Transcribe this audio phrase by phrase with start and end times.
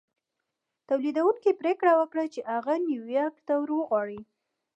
[0.89, 4.21] توليدوونکي پرېکړه وکړه چې هغه نيويارک ته ور وغواړي.